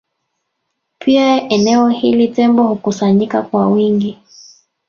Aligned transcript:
Pia 0.99 1.49
eneo 1.49 1.87
hili 1.89 2.27
Tembo 2.27 2.63
hukusanyika 2.63 3.41
kwa 3.41 3.67
wingi 3.67 4.17